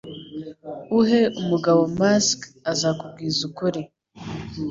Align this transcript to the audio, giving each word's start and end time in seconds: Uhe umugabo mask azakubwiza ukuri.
Uhe 0.99 1.21
umugabo 1.39 1.81
mask 1.99 2.39
azakubwiza 2.71 3.39
ukuri. 3.49 3.81